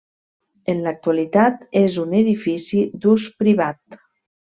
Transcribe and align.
En 0.71 0.79
l'actualitat 0.85 1.61
és 1.81 1.97
un 2.05 2.15
edifici 2.21 2.81
d'ús 3.05 3.27
privat. 3.43 4.01